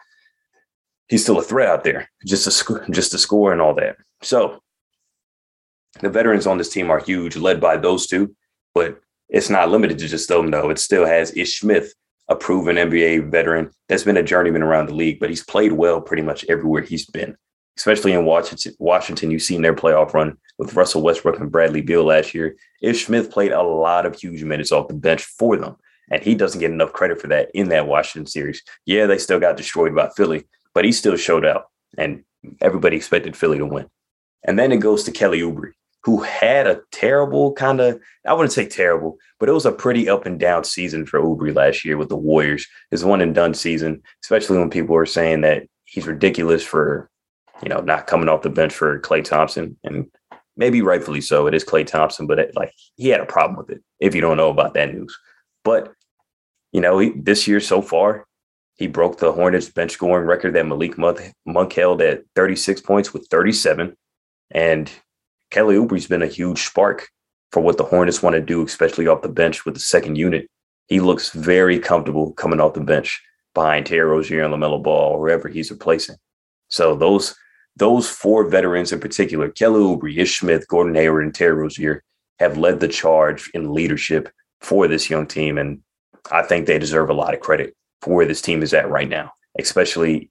He's 1.09 1.23
still 1.23 1.39
a 1.39 1.43
threat 1.43 1.69
out 1.69 1.85
there, 1.85 2.11
just 2.27 2.45
to 2.45 2.51
sc- 2.51 2.91
just 2.91 3.13
to 3.13 3.19
score 3.19 3.53
and 3.53 3.63
all 3.63 3.75
that. 3.75 3.97
So 4.23 4.61
the 6.01 6.11
veterans 6.11 6.47
on 6.47 6.59
this 6.59 6.69
team 6.69 6.91
are 6.91 6.99
huge, 6.99 7.37
led 7.37 7.61
by 7.61 7.77
those 7.77 8.07
two, 8.07 8.35
but 8.75 9.01
it's 9.29 9.51
not 9.51 9.71
limited 9.71 9.99
to 9.99 10.09
just 10.09 10.29
them, 10.29 10.51
though. 10.51 10.71
It 10.71 10.79
still 10.79 11.07
has 11.07 11.37
Ish 11.37 11.61
Smith, 11.61 11.95
a 12.29 12.37
proven 12.37 12.77
NBA 12.77 13.31
veteran 13.31 13.71
that's 13.89 14.05
been 14.05 14.17
a 14.17 14.23
journeyman 14.23 14.63
around 14.63 14.87
the 14.87 14.95
league, 14.95 15.19
but 15.19 15.31
he's 15.31 15.45
played 15.45 15.73
well 15.73 16.01
pretty 16.01 16.23
much 16.23 16.45
everywhere 16.49 16.83
he's 16.83 17.07
been, 17.07 17.37
especially 17.79 18.13
in 18.13 18.27
Washington. 18.27 18.75
Washington, 18.79 19.31
you've 19.31 19.43
seen 19.43 19.63
their 19.63 19.75
playoff 19.75 20.13
run 20.13 20.37
with 20.59 20.75
Russell 20.75 21.03
Westbrook 21.03 21.41
and 21.41 21.51
Bradley 21.51 21.81
Beal 21.81 22.05
last 22.05 22.35
year. 22.35 22.57
Ish 22.83 23.07
Smith 23.07 23.31
played 23.31 23.53
a 23.53 23.63
lot 23.63 24.05
of 24.05 24.15
huge 24.15 24.45
minutes 24.45 24.73
off 24.73 24.89
the 24.89 24.95
bench 24.95 25.25
for 25.25 25.57
them, 25.57 25.77
and 26.11 26.23
he 26.23 26.35
doesn't 26.35 26.61
get 26.61 26.71
enough 26.71 26.93
credit 26.93 27.21
for 27.21 27.29
that 27.29 27.51
in 27.55 27.71
that 27.71 27.87
Washington 27.87 28.27
series. 28.27 28.63
Yeah, 28.85 29.07
they 29.07 29.19
still 29.19 29.41
got 29.41 29.57
destroyed 29.57 29.95
by 29.95 30.11
Philly, 30.17 30.45
but 30.75 30.85
he 30.85 30.93
still 30.93 31.17
showed 31.17 31.47
out, 31.47 31.67
and 31.97 32.25
everybody 32.61 32.97
expected 32.97 33.37
Philly 33.37 33.59
to 33.59 33.67
win. 33.67 33.87
And 34.45 34.59
then 34.59 34.73
it 34.73 34.79
goes 34.79 35.05
to 35.05 35.13
Kelly 35.13 35.41
Oubre 35.41 35.73
who 36.05 36.23
had 36.23 36.67
a 36.67 36.81
terrible 36.93 37.53
kind 37.53 37.81
of, 37.81 38.01
I 38.27 38.33
wouldn't 38.33 38.53
say 38.53 38.67
terrible, 38.67 39.19
but 39.39 39.49
it 39.49 39.53
was 39.53 39.67
a 39.67 39.73
pretty 39.73 40.09
up 40.09 40.27
and 40.27 40.39
down 40.39 40.65
season 40.65 41.07
for 41.07 41.21
Oubre 41.21 41.55
last 41.55 41.85
year 41.85 41.97
with 41.97 42.09
the 42.09 42.17
Warriors. 42.17 42.67
His 42.91 43.05
one 43.05 43.21
and 43.21 43.35
done 43.35 43.53
season, 43.53 44.03
especially 44.23 44.59
when 44.59 44.71
people 44.71 44.95
were 44.95 45.07
saying 45.07 45.43
that 45.43 45.65
he's 45.85 46.07
ridiculous 46.07 46.65
for, 46.65 47.11
you 47.63 47.69
know, 47.69 47.81
not 47.81 48.07
coming 48.07 48.29
off 48.29 48.43
the 48.43 48.51
bench 48.51 48.75
for 48.75 49.01
Klay 49.01 49.25
Thompson. 49.25 49.77
And 49.85 50.11
maybe 50.57 50.83
rightfully 50.83 51.21
so. 51.21 51.47
It 51.47 51.55
is 51.55 51.65
Klay 51.65 51.87
Thompson, 51.87 52.27
but 52.27 52.39
it, 52.39 52.57
like 52.57 52.73
he 52.97 53.09
had 53.09 53.21
a 53.21 53.27
problem 53.27 53.57
with 53.57 53.71
it 53.71 53.83
if 54.01 54.15
you 54.15 54.21
don't 54.21 54.37
know 54.37 54.51
about 54.51 54.75
that 54.75 54.93
news. 54.93 55.17
But, 55.65 55.93
you 56.73 56.81
know, 56.81 56.99
he, 56.99 57.11
this 57.11 57.47
year 57.49 57.61
so 57.61 57.81
far, 57.81 58.27
he 58.77 58.87
broke 58.87 59.19
the 59.19 59.33
Hornets 59.33 59.69
bench 59.69 59.93
scoring 59.93 60.27
record 60.27 60.55
that 60.55 60.67
Malik 60.67 60.99
Monk, 60.99 61.73
held 61.73 62.03
at 62.03 62.25
36 62.37 62.81
points 62.83 63.13
with 63.13 63.27
37. 63.31 63.97
And 64.51 64.91
Kelly 65.51 65.77
Oubre's 65.77 66.07
been 66.07 66.23
a 66.23 66.29
huge 66.29 66.67
spark 66.67 67.09
for 67.51 67.61
what 67.61 67.77
the 67.77 67.85
Hornets 67.85 68.23
want 68.23 68.35
to 68.35 68.41
do, 68.41 68.65
especially 68.65 69.07
off 69.07 69.23
the 69.23 69.29
bench 69.29 69.65
with 69.65 69.75
the 69.75 69.81
second 69.81 70.17
unit. 70.17 70.49
He 70.87 71.01
looks 71.01 71.31
very 71.31 71.79
comfortable 71.79 72.33
coming 72.33 72.61
off 72.61 72.75
the 72.75 72.81
bench 72.81 73.21
behind 73.55 73.87
Terry 73.87 74.09
Rozier 74.09 74.45
and 74.45 74.55
LaMelo 74.55 74.83
Ball 74.83 75.13
or 75.13 75.29
whoever 75.29 75.49
he's 75.49 75.71
replacing. 75.71 76.17
So 76.69 76.95
those 76.95 77.35
those 77.79 78.09
four 78.09 78.49
veterans 78.49 78.93
in 78.93 79.01
particular, 79.01 79.49
Kelly 79.49 79.81
Oubre, 79.81 80.17
Ish 80.17 80.41
Smith, 80.41 80.67
Gordon 80.69 80.95
Hayward, 80.95 81.25
and 81.25 81.35
Terry 81.35 81.55
Rozier, 81.55 82.03
have 82.39 82.59
led 82.59 82.81
the 82.81 82.89
charge 82.89 83.51
in 83.55 83.73
leadership 83.73 84.29
for 84.61 84.87
this 84.87 85.11
young 85.11 85.27
team. 85.27 85.59
And 85.59 85.81
I 86.31 86.43
think 86.43 86.67
they 86.67 86.79
deserve 86.79 87.11
a 87.11 87.15
lot 87.15 87.35
of 87.35 87.41
credit 87.41 87.75
for 88.03 88.15
where 88.15 88.27
this 88.27 88.43
team 88.43 88.63
is 88.63 88.75
at 88.75 88.91
right 88.91 89.09
now, 89.09 89.33
especially 89.59 90.31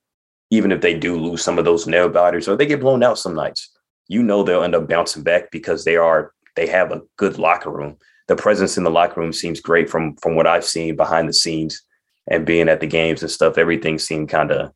even 0.49 0.71
if 0.71 0.81
they 0.81 0.97
do 0.97 1.19
lose 1.19 1.43
some 1.43 1.57
of 1.57 1.65
those 1.65 1.87
nail 1.87 2.07
biters 2.07 2.47
or 2.47 2.55
they 2.55 2.65
get 2.65 2.79
blown 2.79 3.03
out 3.03 3.19
some 3.19 3.35
nights 3.35 3.69
you 4.07 4.23
know 4.23 4.43
they'll 4.43 4.63
end 4.63 4.75
up 4.75 4.87
bouncing 4.87 5.23
back 5.23 5.51
because 5.51 5.83
they 5.83 5.95
are 5.95 6.31
they 6.55 6.67
have 6.67 6.91
a 6.91 7.01
good 7.17 7.37
locker 7.37 7.69
room. 7.69 7.97
The 8.27 8.35
presence 8.35 8.77
in 8.77 8.83
the 8.83 8.89
locker 8.89 9.19
room 9.19 9.33
seems 9.33 9.59
great 9.59 9.89
from 9.89 10.15
from 10.17 10.35
what 10.35 10.47
I've 10.47 10.65
seen 10.65 10.95
behind 10.95 11.29
the 11.29 11.33
scenes 11.33 11.81
and 12.29 12.45
being 12.45 12.69
at 12.69 12.79
the 12.79 12.87
games 12.87 13.21
and 13.21 13.31
stuff. 13.31 13.57
Everything 13.57 13.99
seemed 13.99 14.29
kind 14.29 14.51
of 14.51 14.71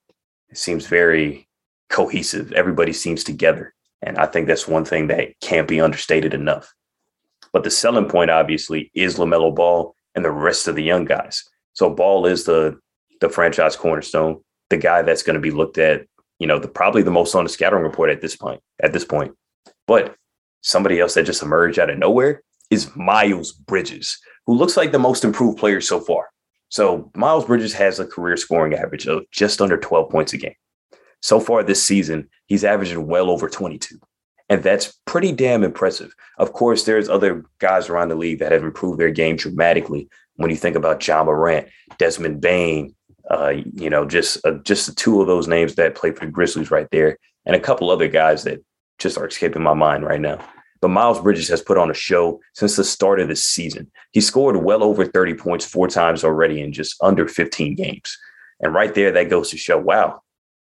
seems 0.54 0.86
very 0.86 1.48
cohesive. 1.92 2.52
Everybody 2.54 2.94
seems 2.94 3.24
together, 3.24 3.74
and 4.02 4.18
I 4.18 4.26
think 4.26 4.48
that's 4.48 4.68
one 4.68 4.86
thing 4.86 5.08
that 5.08 5.40
can't 5.42 5.68
be 5.68 5.80
understated 5.80 6.34
enough. 6.34 6.74
But 7.54 7.64
the 7.64 7.72
selling 7.72 8.10
point, 8.10 8.32
obviously, 8.32 8.92
is 8.96 9.18
Lamelo 9.18 9.54
Ball 9.54 9.94
and 10.16 10.26
the 10.26 10.32
rest 10.32 10.68
of 10.68 10.76
the 10.76 10.84
young 10.84 11.06
guys. 11.06 11.44
So 11.74 11.90
Ball 11.90 12.26
is 12.26 12.46
the 12.46 12.80
the 13.20 13.30
franchise 13.30 13.76
cornerstone, 13.76 14.42
the 14.72 14.78
guy 14.78 15.04
that's 15.04 15.22
going 15.22 15.36
to 15.36 15.40
be 15.40 15.52
looked 15.52 15.78
at 15.78 16.08
you 16.42 16.48
know, 16.48 16.58
the, 16.58 16.68
probably 16.68 17.04
the 17.04 17.12
most 17.12 17.36
on 17.36 17.44
the 17.44 17.50
scouting 17.52 17.84
report 17.84 18.10
at 18.10 18.20
this 18.20 18.36
point. 18.36 18.62
At 18.82 18.94
this 18.94 19.06
point, 19.06 19.36
but 19.86 20.16
somebody 20.62 21.00
else 21.00 21.14
that 21.14 21.24
just 21.24 21.44
emerged 21.44 21.78
out 21.78 21.92
of 21.92 22.00
nowhere 22.00 22.42
is 22.72 22.96
Miles 22.96 23.52
Bridges, 23.52 24.18
who 24.48 24.56
looks 24.56 24.76
like 24.76 24.92
the 24.92 24.98
most 24.98 25.24
improved 25.24 25.60
player 25.60 25.80
so 25.82 26.00
far. 26.00 26.30
So 26.70 27.12
Miles 27.16 27.46
Bridges 27.46 27.74
has 27.74 28.00
a 28.00 28.08
career 28.08 28.38
scoring 28.38 28.74
average 28.74 29.06
of 29.06 29.30
just 29.30 29.62
under 29.62 29.78
12 29.78 30.10
points 30.10 30.34
a 30.34 30.38
game. 30.38 30.56
So 31.22 31.40
far 31.40 31.64
this 31.64 31.84
season, 31.84 32.30
he's 32.48 32.64
averaging 32.64 33.08
well 33.08 33.30
over 33.30 33.50
22. 33.50 34.00
And 34.50 34.62
that's 34.62 35.00
pretty 35.06 35.32
damn 35.32 35.64
impressive. 35.64 36.14
Of 36.38 36.52
course, 36.52 36.84
there's 36.84 37.08
other 37.08 37.46
guys 37.60 37.88
around 37.88 38.10
the 38.10 38.16
league 38.16 38.40
that 38.40 38.52
have 38.52 38.64
improved 38.64 39.00
their 39.00 39.12
game 39.12 39.38
dramatically. 39.38 40.10
When 40.36 40.50
you 40.50 40.58
think 40.58 40.76
about 40.76 41.06
Ja 41.08 41.24
Morant, 41.24 41.68
Desmond 41.98 42.42
Bane, 42.42 42.94
uh, 43.30 43.54
you 43.74 43.90
know, 43.90 44.06
just 44.06 44.46
uh, 44.46 44.56
just 44.64 44.88
the 44.88 44.96
two 44.96 45.22
of 45.22 45.28
those 45.28 45.48
names 45.48 45.76
that 45.76 45.96
play 45.96 46.12
for 46.12 46.26
the 46.26 46.32
Grizzlies 46.32 46.72
right 46.72 46.88
there, 46.92 47.18
and 47.46 47.56
a 47.56 47.60
couple 47.60 47.90
other 47.90 48.10
guys 48.10 48.44
that 48.44 48.64
just 49.00 49.18
are 49.18 49.28
escaping 49.28 49.64
my 49.64 49.74
mind 49.74 50.04
right 50.04 50.20
now. 50.20 50.38
But 50.82 50.90
Miles 50.90 51.22
Bridges 51.22 51.48
has 51.48 51.62
put 51.62 51.78
on 51.78 51.92
a 51.92 51.94
show 51.94 52.42
since 52.54 52.76
the 52.76 52.84
start 52.84 53.20
of 53.20 53.28
this 53.28 53.46
season. 53.46 53.90
He 54.12 54.20
scored 54.20 54.58
well 54.58 54.84
over 54.84 55.06
30 55.06 55.36
points 55.36 55.64
four 55.64 55.88
times 55.88 56.24
already 56.24 56.62
in 56.62 56.74
just 56.74 56.96
under 57.02 57.28
15 57.28 57.76
games. 57.76 58.18
And 58.60 58.74
right 58.74 58.94
there, 58.94 59.12
that 59.12 59.30
goes 59.30 59.52
to 59.52 59.58
show, 59.58 59.78
wow, 59.78 60.22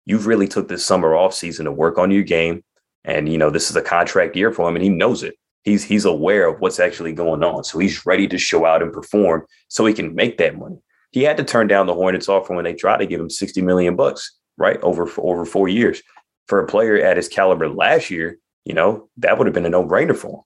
you've 0.07 0.27
really 0.27 0.49
took 0.49 0.69
this 0.69 0.87
summer 0.87 1.15
off 1.15 1.35
season 1.35 1.67
to 1.67 1.73
work 1.73 1.99
on 1.99 2.11
your 2.11 2.23
game. 2.23 2.65
And, 3.05 3.29
you 3.29 3.37
know, 3.37 3.51
this 3.51 3.69
is 3.71 3.77
a 3.77 3.83
contract 3.83 4.35
year 4.35 4.51
for 4.51 4.69
him 4.69 4.77
and 4.77 4.83
he 4.83 4.89
knows 4.89 5.23
it. 5.23 5.35
He's 5.65 5.85
he's 5.85 6.05
aware 6.05 6.47
of 6.49 6.61
what's 6.61 6.79
actually 6.79 7.13
going 7.13 7.43
on. 7.43 7.65
So 7.65 7.79
he's 7.79 8.07
ready 8.07 8.29
to 8.29 8.39
show 8.39 8.65
out 8.65 8.83
and 8.83 8.93
perform 8.93 9.45
so 9.69 9.85
he 9.85 9.93
can 9.93 10.15
make 10.15 10.39
that 10.39 10.57
money. 10.57 10.79
He 11.11 11.23
had 11.23 11.37
to 11.39 11.45
turn 11.45 11.67
down 11.67 11.87
the 11.87 11.95
Hornets 11.95 12.29
offer 12.29 12.55
when 12.55 12.65
they 12.65 12.73
tried 12.73 12.99
to 12.99 13.07
give 13.07 13.21
him 13.21 13.31
60 13.31 13.63
million 13.63 13.97
bucks, 13.97 14.39
right? 14.57 14.81
Over 14.83 15.11
over 15.19 15.45
four 15.45 15.69
years. 15.69 16.03
For 16.47 16.61
a 16.61 16.67
player 16.67 16.99
at 16.99 17.17
his 17.17 17.27
caliber 17.27 17.69
last 17.69 18.11
year, 18.11 18.39
you 18.65 18.75
know, 18.75 19.09
that 19.17 19.37
would 19.37 19.49
have 19.49 19.55
been 19.55 19.67
a 19.67 19.71
no-brainer 19.71 20.17
for 20.17 20.39
him. 20.39 20.41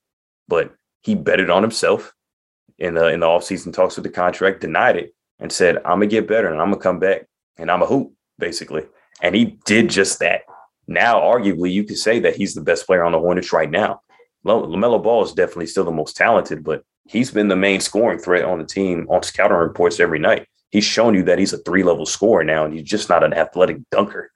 But 0.49 0.75
he 1.03 1.15
betted 1.15 1.51
on 1.51 1.63
himself 1.63 2.15
in 2.79 2.95
the 2.95 3.09
in 3.09 3.21
the 3.21 3.27
offseason 3.27 3.75
talks 3.75 3.97
with 3.97 4.05
the 4.05 4.11
contract, 4.11 4.63
denied 4.63 4.97
it, 4.97 5.15
and 5.39 5.53
said, 5.53 5.77
I'm 5.79 5.97
gonna 5.97 6.07
get 6.07 6.29
better 6.29 6.49
and 6.49 6.61
I'm 6.61 6.71
gonna 6.71 6.83
come 6.83 6.99
back 6.99 7.27
and 7.59 7.71
I'm 7.71 7.83
a 7.83 7.87
hoop, 7.87 8.13
basically. 8.39 8.87
And 9.23 9.35
he 9.35 9.59
did 9.65 9.91
just 9.91 10.19
that. 10.21 10.43
Now, 10.87 11.21
arguably, 11.21 11.73
you 11.73 11.85
could 11.85 11.99
say 11.99 12.19
that 12.21 12.37
he's 12.37 12.55
the 12.55 12.63
best 12.63 12.87
player 12.87 13.05
on 13.05 13.13
the 13.13 13.19
Hornets 13.19 13.53
right 13.53 13.71
now. 13.71 14.01
LaMelo 14.45 15.03
Ball 15.03 15.25
is 15.25 15.33
definitely 15.33 15.67
still 15.67 15.85
the 15.85 15.91
most 15.91 16.17
talented, 16.17 16.65
but 16.65 16.83
he's 17.07 17.31
been 17.31 17.49
the 17.49 17.57
main 17.57 17.81
scoring 17.81 18.19
threat 18.19 18.45
on 18.45 18.59
the 18.59 18.65
team 18.65 19.07
on 19.11 19.23
scouting 19.23 19.57
reports 19.57 20.01
every 20.01 20.19
night. 20.19 20.47
He's 20.71 20.85
shown 20.85 21.15
you 21.15 21.23
that 21.25 21.39
he's 21.39 21.53
a 21.53 21.59
three 21.59 21.83
level 21.83 22.07
scorer 22.07 22.43
now, 22.43 22.65
and 22.65 22.73
he's 22.73 22.89
just 22.89 23.09
not 23.09 23.23
an 23.23 23.35
athletic 23.35 23.79
dunker. 23.91 24.33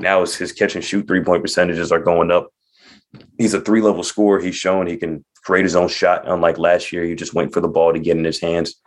Now 0.00 0.22
his, 0.22 0.34
his 0.34 0.52
catch 0.52 0.74
and 0.74 0.84
shoot 0.84 1.06
three 1.06 1.22
point 1.22 1.42
percentages 1.42 1.92
are 1.92 2.00
going 2.00 2.30
up. 2.30 2.50
He's 3.38 3.54
a 3.54 3.60
three 3.60 3.80
level 3.80 4.02
scorer. 4.02 4.40
He's 4.40 4.56
shown 4.56 4.86
he 4.86 4.96
can 4.96 5.24
create 5.44 5.64
his 5.64 5.76
own 5.76 5.88
shot. 5.88 6.26
Unlike 6.26 6.58
last 6.58 6.92
year, 6.92 7.04
he 7.04 7.14
just 7.14 7.34
went 7.34 7.52
for 7.52 7.60
the 7.60 7.68
ball 7.68 7.92
to 7.92 7.98
get 7.98 8.16
in 8.16 8.24
his 8.24 8.40
hands 8.40 8.80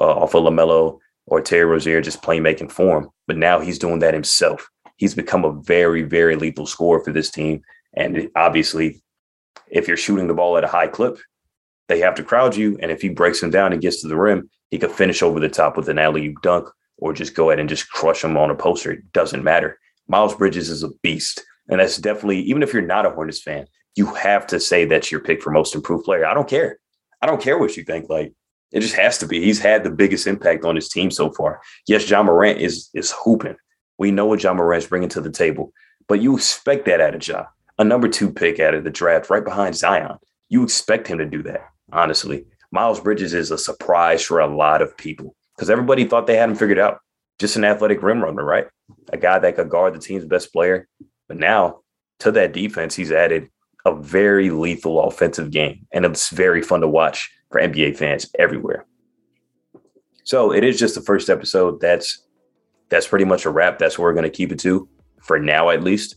uh, 0.00 0.04
off 0.04 0.34
of 0.34 0.44
LaMelo 0.44 0.98
or 1.26 1.40
Terry 1.40 1.64
Rozier, 1.64 2.00
just 2.00 2.22
playmaking 2.22 2.70
for 2.70 2.98
him. 2.98 3.10
But 3.26 3.36
now 3.36 3.60
he's 3.60 3.78
doing 3.78 3.98
that 3.98 4.14
himself 4.14 4.70
he's 5.04 5.14
become 5.14 5.44
a 5.44 5.52
very, 5.52 6.02
very 6.02 6.34
lethal 6.34 6.64
scorer 6.64 7.04
for 7.04 7.12
this 7.12 7.30
team. 7.30 7.60
And 7.94 8.30
obviously, 8.34 9.02
if 9.70 9.86
you're 9.86 9.98
shooting 9.98 10.28
the 10.28 10.32
ball 10.32 10.56
at 10.56 10.64
a 10.64 10.66
high 10.66 10.86
clip, 10.86 11.18
they 11.88 11.98
have 11.98 12.14
to 12.14 12.22
crowd 12.22 12.56
you. 12.56 12.78
And 12.80 12.90
if 12.90 13.02
he 13.02 13.10
breaks 13.10 13.42
him 13.42 13.50
down 13.50 13.74
and 13.74 13.82
gets 13.82 14.00
to 14.00 14.08
the 14.08 14.16
rim, 14.16 14.48
he 14.70 14.78
could 14.78 14.92
finish 14.92 15.22
over 15.22 15.38
the 15.38 15.50
top 15.50 15.76
with 15.76 15.90
an 15.90 15.98
alley 15.98 16.26
oop 16.28 16.40
dunk 16.40 16.70
or 16.96 17.12
just 17.12 17.34
go 17.34 17.50
ahead 17.50 17.60
and 17.60 17.68
just 17.68 17.90
crush 17.90 18.24
him 18.24 18.38
on 18.38 18.48
a 18.50 18.54
poster. 18.54 18.92
It 18.92 19.12
doesn't 19.12 19.44
matter. 19.44 19.78
Miles 20.08 20.34
Bridges 20.34 20.70
is 20.70 20.82
a 20.82 20.88
beast. 21.02 21.44
And 21.68 21.80
that's 21.80 21.98
definitely, 21.98 22.40
even 22.40 22.62
if 22.62 22.72
you're 22.72 22.80
not 22.80 23.04
a 23.04 23.10
Hornets 23.10 23.42
fan, 23.42 23.66
you 23.94 24.06
have 24.14 24.46
to 24.46 24.58
say 24.58 24.86
that's 24.86 25.12
your 25.12 25.20
pick 25.20 25.42
for 25.42 25.50
most 25.50 25.74
improved 25.74 26.06
player. 26.06 26.24
I 26.24 26.32
don't 26.32 26.48
care. 26.48 26.78
I 27.20 27.26
don't 27.26 27.42
care 27.42 27.58
what 27.58 27.76
you 27.76 27.84
think. 27.84 28.08
Like, 28.08 28.32
it 28.72 28.80
just 28.80 28.96
has 28.96 29.18
to 29.18 29.26
be. 29.26 29.44
He's 29.44 29.60
had 29.60 29.84
the 29.84 29.90
biggest 29.90 30.26
impact 30.26 30.64
on 30.64 30.76
his 30.76 30.88
team 30.88 31.10
so 31.10 31.30
far. 31.30 31.60
Yes, 31.86 32.08
Ja 32.08 32.22
Morant 32.22 32.58
is 32.58 32.88
is 32.94 33.12
hooping, 33.12 33.56
we 33.98 34.10
know 34.10 34.26
what 34.26 34.42
Ja 34.42 34.54
Morant's 34.54 34.86
bringing 34.86 35.08
to 35.10 35.20
the 35.20 35.30
table, 35.30 35.72
but 36.08 36.20
you 36.20 36.36
expect 36.36 36.86
that 36.86 37.00
out 37.00 37.14
of 37.14 37.26
Ja, 37.26 37.46
a 37.78 37.84
number 37.84 38.08
two 38.08 38.30
pick 38.30 38.60
out 38.60 38.74
of 38.74 38.84
the 38.84 38.90
draft, 38.90 39.30
right 39.30 39.44
behind 39.44 39.76
Zion. 39.76 40.16
You 40.48 40.62
expect 40.62 41.08
him 41.08 41.18
to 41.18 41.26
do 41.26 41.42
that, 41.44 41.68
honestly. 41.92 42.46
Miles 42.70 43.00
Bridges 43.00 43.34
is 43.34 43.50
a 43.50 43.58
surprise 43.58 44.22
for 44.24 44.40
a 44.40 44.46
lot 44.46 44.82
of 44.82 44.96
people 44.96 45.34
because 45.54 45.70
everybody 45.70 46.04
thought 46.04 46.26
they 46.26 46.36
had 46.36 46.50
him 46.50 46.56
figured 46.56 46.78
out. 46.78 46.98
Just 47.38 47.56
an 47.56 47.64
athletic 47.64 48.02
rim 48.02 48.22
runner, 48.22 48.44
right? 48.44 48.66
A 49.12 49.16
guy 49.16 49.38
that 49.38 49.56
could 49.56 49.68
guard 49.68 49.94
the 49.94 49.98
team's 49.98 50.24
best 50.24 50.52
player. 50.52 50.88
But 51.28 51.36
now, 51.36 51.80
to 52.20 52.30
that 52.32 52.52
defense, 52.52 52.94
he's 52.94 53.12
added 53.12 53.48
a 53.84 53.94
very 53.94 54.50
lethal 54.50 55.02
offensive 55.02 55.50
game. 55.50 55.86
And 55.92 56.04
it's 56.04 56.30
very 56.30 56.62
fun 56.62 56.80
to 56.80 56.88
watch 56.88 57.30
for 57.50 57.60
NBA 57.60 57.96
fans 57.96 58.30
everywhere. 58.38 58.86
So 60.24 60.52
it 60.52 60.64
is 60.64 60.78
just 60.78 60.94
the 60.94 61.02
first 61.02 61.28
episode. 61.28 61.80
That's 61.80 62.24
that's 62.88 63.06
pretty 63.06 63.24
much 63.24 63.44
a 63.44 63.50
wrap. 63.50 63.78
That's 63.78 63.98
where 63.98 64.08
we're 64.08 64.14
going 64.14 64.30
to 64.30 64.36
keep 64.36 64.52
it 64.52 64.58
to 64.60 64.88
for 65.20 65.38
now, 65.38 65.70
at 65.70 65.82
least. 65.82 66.16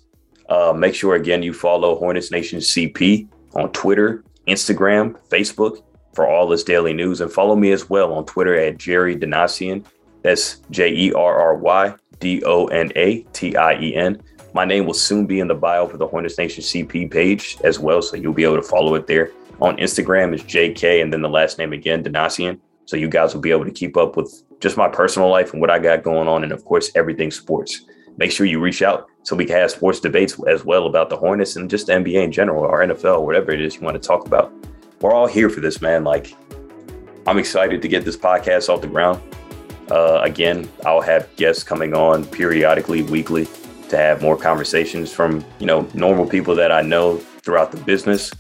Uh, 0.50 0.74
make 0.76 0.96
sure, 0.96 1.16
again, 1.16 1.44
you 1.44 1.54
follow 1.54 1.98
Hornets 1.98 2.32
Nation 2.32 2.60
CP 2.60 3.28
on 3.54 3.72
Twitter, 3.72 4.24
Instagram, 4.48 5.18
Facebook 5.30 5.84
for 6.14 6.28
all 6.28 6.48
this 6.48 6.64
daily 6.64 6.94
news. 6.94 7.22
And 7.22 7.32
follow 7.32 7.56
me 7.56 7.72
as 7.72 7.90
well 7.90 8.14
on 8.14 8.26
Twitter 8.26 8.56
at 8.56 8.78
Jerry 8.78 9.16
Donatien. 9.16 9.86
That's 10.24 10.58
J 10.72 10.94
E 10.94 11.14
R 11.14 11.40
R 11.40 11.56
Y 11.56 11.94
D 12.20 12.44
O 12.46 12.66
N 12.68 12.92
A 12.96 13.22
T 13.34 13.56
I 13.56 13.80
E 13.80 13.96
N. 13.96 14.22
My 14.54 14.66
name 14.66 14.86
will 14.86 14.94
soon 14.94 15.26
be 15.26 15.40
in 15.40 15.48
the 15.48 15.56
bio 15.56 15.88
for 15.88 15.98
the 15.98 16.08
Hornets 16.08 16.38
Nation 16.38 16.64
CP 16.64 17.12
page 17.12 17.58
as 17.64 17.80
well. 17.80 18.02
So 18.02 18.18
you'll 18.18 18.34
be 18.34 18.44
able 18.44 18.56
to 18.56 18.64
follow 18.64 18.96
it 18.96 19.08
there. 19.08 19.32
On 19.62 19.78
Instagram 19.78 20.34
is 20.34 20.44
JK 20.44 21.02
and 21.02 21.12
then 21.12 21.22
the 21.22 21.30
last 21.30 21.58
name 21.58 21.74
again, 21.74 22.04
Donatien. 22.04 22.60
So 22.88 22.96
you 22.96 23.10
guys 23.10 23.34
will 23.34 23.42
be 23.42 23.52
able 23.52 23.66
to 23.66 23.72
keep 23.72 23.98
up 23.98 24.16
with 24.16 24.44
just 24.62 24.78
my 24.78 24.88
personal 24.88 25.30
life 25.30 25.52
and 25.52 25.60
what 25.60 25.70
I 25.70 25.78
got 25.78 26.04
going 26.04 26.30
on, 26.30 26.44
and 26.44 26.54
of 26.54 26.64
course, 26.64 26.90
everything 26.96 27.32
sports. 27.32 27.82
Make 28.16 28.32
sure 28.32 28.46
you 28.46 28.62
reach 28.62 28.82
out 28.82 29.08
so 29.24 29.36
we 29.36 29.46
can 29.46 29.58
have 29.58 29.72
sports 29.72 30.00
debates 30.00 30.42
as 30.48 30.64
well 30.64 30.88
about 30.88 31.10
the 31.10 31.18
Hornets 31.18 31.58
and 31.58 31.70
just 31.70 31.88
the 31.88 31.94
NBA 31.94 32.24
in 32.24 32.32
general 32.32 32.64
or 32.64 32.80
NFL, 32.80 33.26
whatever 33.26 33.52
it 33.52 33.62
is 33.62 33.76
you 33.76 33.82
want 33.82 34.02
to 34.02 34.08
talk 34.08 34.26
about. 34.26 34.54
We're 35.02 35.14
all 35.14 35.28
here 35.28 35.50
for 35.50 35.60
this, 35.60 35.82
man. 35.82 36.06
Like, 36.06 36.34
I'm 37.28 37.38
excited 37.38 37.82
to 37.82 37.90
get 37.90 38.06
this 38.06 38.16
podcast 38.16 38.70
off 38.70 38.80
the 38.80 38.88
ground. 38.88 39.22
Uh, 39.92 40.22
again, 40.24 40.70
I'll 40.86 41.02
have 41.02 41.28
guests 41.36 41.64
coming 41.64 41.94
on 41.94 42.26
periodically, 42.26 43.04
weekly, 43.04 43.50
to 43.90 43.98
have 43.98 44.22
more 44.22 44.38
conversations 44.38 45.12
from 45.12 45.44
you 45.60 45.66
know 45.66 45.86
normal 45.94 46.26
people 46.26 46.56
that 46.56 46.72
I 46.72 46.82
know 46.82 47.18
throughout 47.18 47.74
the 47.74 47.82
business, 47.82 48.32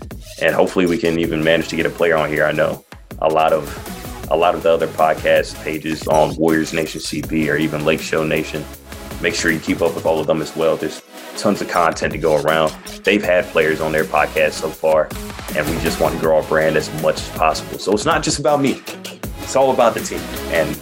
and 0.41 0.55
hopefully 0.55 0.85
we 0.85 0.97
can 0.97 1.19
even 1.19 1.43
manage 1.43 1.67
to 1.67 1.75
get 1.75 1.85
a 1.85 1.89
player 1.89 2.15
on 2.15 2.29
here. 2.29 2.45
I 2.45 2.53
know 2.53 2.85
a 3.19 3.27
lot 3.27 3.51
of 3.51 3.96
a 4.29 4.35
lot 4.37 4.55
of 4.55 4.63
the 4.63 4.71
other 4.71 4.87
podcast 4.87 5.61
pages 5.63 6.07
on 6.07 6.35
Warriors 6.35 6.73
Nation 6.73 6.99
CP 6.99 7.51
or 7.51 7.57
even 7.57 7.85
Lake 7.85 8.01
Show 8.01 8.23
Nation. 8.23 8.63
Make 9.21 9.33
sure 9.33 9.51
you 9.51 9.59
keep 9.59 9.81
up 9.81 9.95
with 9.95 10.05
all 10.05 10.19
of 10.19 10.27
them 10.27 10.41
as 10.41 10.55
well. 10.55 10.77
There's 10.77 11.01
tons 11.37 11.61
of 11.61 11.69
content 11.69 12.13
to 12.13 12.19
go 12.19 12.41
around. 12.41 12.71
They've 13.03 13.23
had 13.23 13.45
players 13.45 13.79
on 13.79 13.91
their 13.91 14.03
podcast 14.03 14.53
so 14.53 14.69
far, 14.69 15.09
and 15.55 15.67
we 15.69 15.81
just 15.81 15.99
want 15.99 16.15
to 16.15 16.19
grow 16.19 16.37
our 16.37 16.43
brand 16.43 16.75
as 16.75 16.89
much 17.01 17.15
as 17.15 17.29
possible. 17.29 17.79
So 17.79 17.93
it's 17.93 18.05
not 18.05 18.23
just 18.23 18.39
about 18.39 18.61
me, 18.61 18.81
it's 19.41 19.55
all 19.55 19.73
about 19.73 19.93
the 19.93 20.01
team. 20.01 20.19
And, 20.51 20.77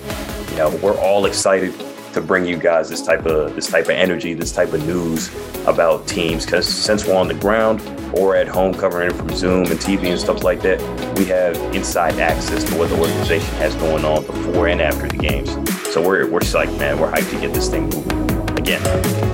you 0.49 0.57
know, 0.57 0.75
we're 0.81 0.97
all 0.99 1.25
excited 1.25 1.73
to 2.13 2.21
bring 2.21 2.45
you 2.45 2.57
guys 2.57 2.89
this 2.89 3.01
type 3.01 3.25
of 3.25 3.55
this 3.55 3.67
type 3.67 3.85
of 3.85 3.91
energy, 3.91 4.33
this 4.33 4.51
type 4.51 4.73
of 4.73 4.85
news 4.87 5.29
about 5.67 6.07
teams. 6.07 6.45
Because 6.45 6.67
since 6.67 7.05
we're 7.05 7.15
on 7.15 7.27
the 7.27 7.33
ground 7.35 7.79
or 8.13 8.35
at 8.35 8.47
home 8.47 8.73
covering 8.73 9.09
it 9.09 9.13
from 9.13 9.29
Zoom 9.29 9.65
and 9.65 9.79
TV 9.79 10.09
and 10.09 10.19
stuff 10.19 10.43
like 10.43 10.61
that, 10.61 10.79
we 11.17 11.25
have 11.25 11.55
inside 11.75 12.19
access 12.19 12.63
to 12.63 12.77
what 12.77 12.89
the 12.89 12.99
organization 12.99 13.53
has 13.55 13.75
going 13.75 14.05
on 14.05 14.25
before 14.25 14.67
and 14.67 14.81
after 14.81 15.07
the 15.07 15.17
games. 15.17 15.51
So 15.93 16.01
we're 16.01 16.29
we're 16.29 16.39
psyched, 16.39 16.77
man. 16.77 16.99
We're 16.99 17.11
hyped 17.11 17.31
to 17.31 17.39
get 17.39 17.53
this 17.53 17.69
thing 17.69 17.83
moving. 17.89 18.59
Again, 18.59 18.81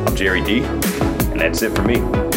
I'm 0.07 0.15
Jerry 0.15 0.43
D, 0.43 0.61
and 0.61 1.39
that's 1.39 1.61
it 1.61 1.75
for 1.75 1.83
me. 1.83 2.30